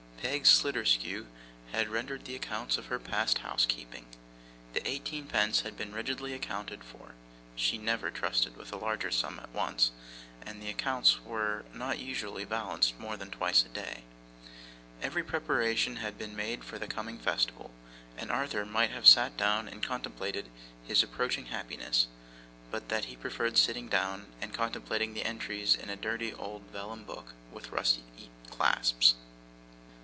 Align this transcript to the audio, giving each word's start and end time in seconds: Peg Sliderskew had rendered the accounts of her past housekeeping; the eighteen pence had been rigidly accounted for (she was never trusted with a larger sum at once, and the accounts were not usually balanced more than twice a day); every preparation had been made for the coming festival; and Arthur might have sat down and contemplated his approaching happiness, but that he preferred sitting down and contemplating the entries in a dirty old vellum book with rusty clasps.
Peg 0.23 0.43
Sliderskew 0.43 1.25
had 1.71 1.89
rendered 1.89 2.25
the 2.25 2.35
accounts 2.35 2.77
of 2.77 2.85
her 2.85 2.99
past 2.99 3.39
housekeeping; 3.39 4.05
the 4.73 4.87
eighteen 4.87 5.25
pence 5.25 5.61
had 5.61 5.75
been 5.75 5.91
rigidly 5.93 6.33
accounted 6.33 6.83
for 6.83 7.15
(she 7.55 7.79
was 7.79 7.85
never 7.85 8.11
trusted 8.11 8.55
with 8.55 8.71
a 8.71 8.77
larger 8.77 9.09
sum 9.09 9.39
at 9.39 9.49
once, 9.49 9.89
and 10.45 10.61
the 10.61 10.69
accounts 10.69 11.19
were 11.23 11.65
not 11.73 11.97
usually 11.97 12.45
balanced 12.45 12.99
more 12.99 13.17
than 13.17 13.31
twice 13.31 13.65
a 13.65 13.69
day); 13.69 14.03
every 15.01 15.23
preparation 15.23 15.97
had 15.97 16.19
been 16.19 16.35
made 16.35 16.63
for 16.63 16.77
the 16.77 16.87
coming 16.87 17.17
festival; 17.17 17.71
and 18.15 18.31
Arthur 18.31 18.63
might 18.63 18.91
have 18.91 19.07
sat 19.07 19.35
down 19.37 19.67
and 19.67 19.81
contemplated 19.83 20.49
his 20.85 21.01
approaching 21.01 21.47
happiness, 21.47 22.05
but 22.69 22.89
that 22.89 23.05
he 23.05 23.15
preferred 23.15 23.57
sitting 23.57 23.87
down 23.89 24.31
and 24.39 24.53
contemplating 24.53 25.15
the 25.15 25.25
entries 25.25 25.73
in 25.73 25.89
a 25.89 25.95
dirty 25.95 26.31
old 26.35 26.61
vellum 26.71 27.03
book 27.03 27.33
with 27.51 27.71
rusty 27.71 28.03
clasps. 28.51 29.15